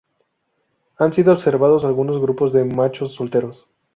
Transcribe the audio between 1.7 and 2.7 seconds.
algunos grupos de